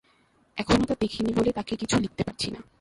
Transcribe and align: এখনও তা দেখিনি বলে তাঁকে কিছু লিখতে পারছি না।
এখনও 0.57 0.85
তা 0.85 0.95
দেখিনি 0.99 1.31
বলে 1.33 1.51
তাঁকে 1.51 1.73
কিছু 1.75 1.95
লিখতে 1.99 2.23
পারছি 2.23 2.47
না। 2.51 2.61